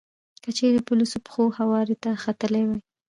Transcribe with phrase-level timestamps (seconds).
[0.43, 2.79] که چېرې په لوڅو پښو هوارې ته ختلی وای.